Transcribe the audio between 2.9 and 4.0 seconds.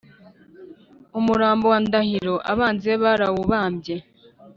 barawubambye